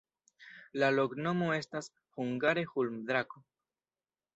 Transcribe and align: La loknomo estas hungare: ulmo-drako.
La 0.83 0.89
loknomo 0.95 1.51
estas 1.59 1.93
hungare: 2.19 2.67
ulmo-drako. 2.85 3.49